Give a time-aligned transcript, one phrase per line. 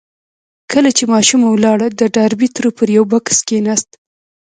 [0.71, 3.89] کله چې ماشومه ولاړه د ډاربي تره پر يوه بکس کېناست.